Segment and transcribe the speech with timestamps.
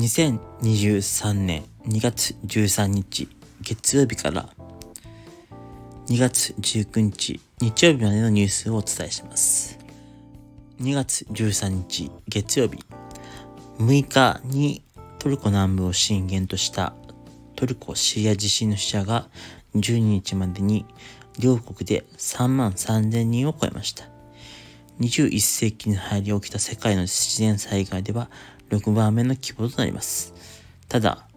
[0.00, 3.28] 2023年2月13日
[3.60, 4.48] 月曜日から
[6.06, 9.78] 2月19日日曜日までのニュースをお伝えします。
[10.80, 12.78] 2月13日月曜日
[13.78, 14.82] 6日に
[15.18, 16.94] トルコ南部を震源とした
[17.54, 19.28] トルコシリア地震の死者が
[19.74, 20.86] 12日までに
[21.38, 24.08] 両国で3万3000人を超えました。
[25.00, 28.30] 21世紀に入り起きた世界の自然災害では
[28.70, 30.34] 6番目の規模となります。
[30.88, 31.28] ただ、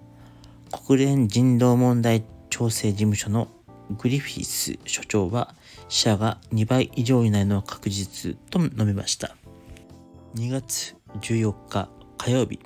[0.71, 3.47] 国連人道問題調整事務所の
[3.97, 5.53] グリフィス所長は
[5.89, 9.35] 死者が2倍以上になるの確実と述べました。
[10.35, 12.59] 2月14日火曜日、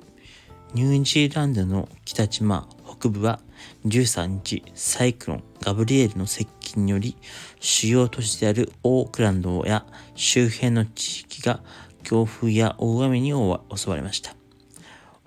[0.74, 3.40] ニュージーランドの北島北部は
[3.86, 7.16] 13日サイクロンガブリエルの接近により
[7.60, 11.60] 主要都市であるオークランドや周辺の地域が
[12.02, 14.34] 強風や大雨に襲われました。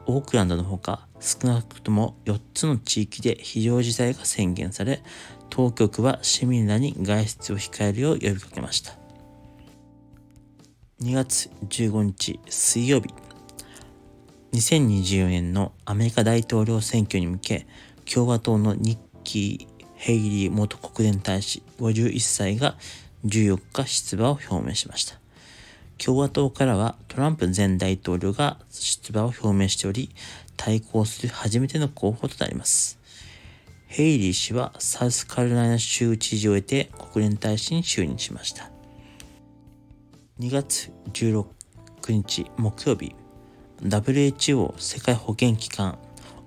[0.05, 5.03] オークランドのほか少なくとも4つの地域で非常事態が宣言され
[5.49, 8.94] 当局は市民らに外出を控えるよう呼びかけました。
[11.02, 13.13] 2月15日水曜日。
[14.53, 17.67] 2024年のアメリカ大統領選挙に向け
[18.11, 22.75] 共和党のニッキー・ヘイリー元国連大使51歳が
[23.25, 25.20] 14日出馬を表明しました。
[26.03, 30.09] 共和党からはトランプ前大統領が出馬を表明しており、
[30.57, 32.97] 対抗する初めての候補となります。
[33.85, 38.72] ヘイリー氏はサウスカロライナ州知事を得て国連大使に就任しました。
[40.39, 41.45] 2月16
[42.09, 43.13] 日木曜日、
[43.83, 45.99] WHO 世界保健機関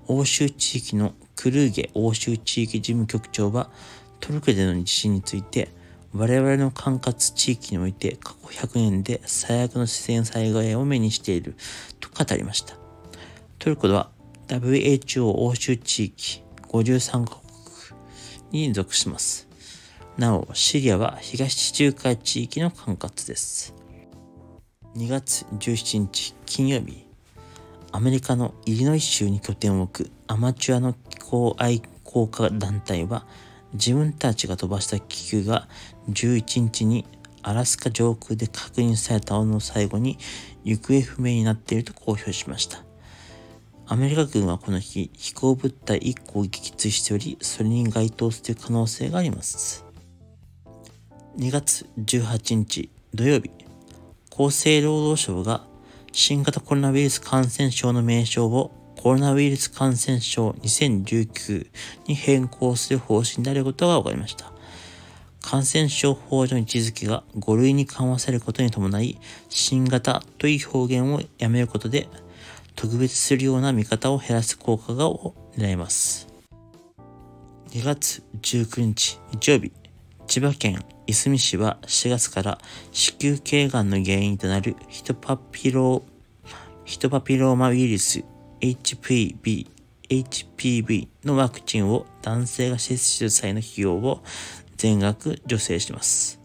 [0.08, 3.70] 欧州地域のクルーゲ欧州地域事務局長は
[4.18, 5.68] トルコでの地震について
[6.14, 11.56] 我々の管轄地域において過去100年で最悪の自然災害を目にしている
[11.98, 12.76] と語りました。
[13.58, 14.10] トルコでは
[14.46, 17.40] WHO 欧州地域53カ
[18.50, 19.48] 国に属します。
[20.16, 23.74] なお、シリアは東地中海地域の管轄です。
[24.94, 27.08] 2月17日金曜日、
[27.90, 33.26] アメリカのイリノイ州に拠点を置くアマチュアの気候愛好家団体は
[33.74, 35.68] 自分たちが飛ばした気球が
[36.08, 37.04] 11日に
[37.42, 40.18] アラスカ上空で確認されたのを最後に
[40.64, 42.82] 行方不明になっていると公表しました。
[43.86, 49.84] アメリカ軍はこの日、飛行物体1個を撃墜しており、それに該当する可能性があります。
[51.36, 53.50] 2月18日土曜日、
[54.30, 55.66] 厚生労働省が
[56.12, 58.70] 新型コロナウイルス感染症の名称を
[59.04, 61.66] コロナウイルス感染症2019
[62.06, 64.50] に変更する方針であることが分かりました。
[65.42, 69.20] 感染症法上の位置づけが5類に緩和されることに伴い、
[69.50, 72.08] 新型という表現をやめることで、
[72.76, 75.10] 特別するような見方を減らす効果が
[75.54, 76.26] 狙います。
[77.72, 79.70] 2月19日日曜日、
[80.26, 82.58] 千葉県いすみ市は4月から
[82.90, 86.02] 子宮頸がんの原因となるヒトパピロ
[86.86, 88.24] ヒトパピローマウイルス
[88.64, 89.66] HPV、
[90.08, 94.22] HPV のワクチンを男性が接種する際の費用を
[94.78, 96.40] 全額助成します。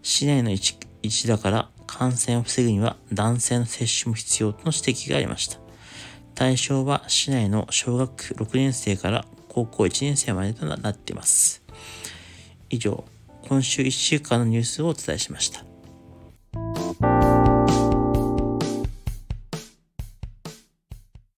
[0.00, 5.58] 市内の一一だから感染を防ぐには男性の接種も必要との指摘がありました。
[6.36, 11.64] 対象は市内の小学6年生から高校1年生までとなっています。
[12.70, 13.04] 以上、
[13.48, 15.73] 今週1週間のニュースをお伝えしました。